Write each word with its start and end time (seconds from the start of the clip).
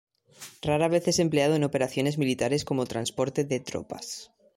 Rara 0.63 0.87
vez 0.87 1.07
es 1.07 1.19
empleado 1.19 1.53
en 1.53 1.63
operaciones 1.63 2.17
militares 2.17 2.65
como 2.65 2.87
transporte 2.87 3.43
de 3.43 3.59
tropas. 3.59 4.31